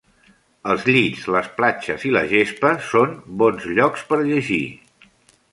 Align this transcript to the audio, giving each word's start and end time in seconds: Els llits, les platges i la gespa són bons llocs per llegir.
Els 0.73 0.85
llits, 0.89 1.25
les 1.35 1.49
platges 1.59 2.07
i 2.11 2.15
la 2.17 2.25
gespa 2.33 2.73
són 2.89 3.15
bons 3.43 3.71
llocs 3.77 4.11
per 4.13 4.23
llegir. 4.23 4.63